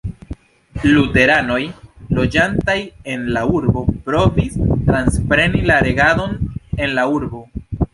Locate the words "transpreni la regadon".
4.91-6.39